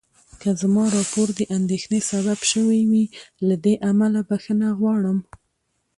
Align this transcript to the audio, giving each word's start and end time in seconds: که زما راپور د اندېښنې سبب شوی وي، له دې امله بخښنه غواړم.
که 0.41 0.49
زما 0.61 0.83
راپور 0.97 1.27
د 1.39 1.41
اندېښنې 1.57 1.99
سبب 2.11 2.39
شوی 2.51 2.79
وي، 2.91 3.05
له 3.47 3.55
دې 3.63 3.73
امله 3.91 4.19
بخښنه 4.29 4.67
غواړم. 4.79 5.17